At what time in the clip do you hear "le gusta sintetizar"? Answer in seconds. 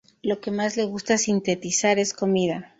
0.77-1.99